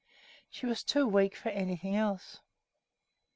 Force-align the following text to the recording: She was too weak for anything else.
She 0.49 0.65
was 0.65 0.81
too 0.83 1.07
weak 1.07 1.35
for 1.35 1.49
anything 1.49 1.95
else. 1.95 2.39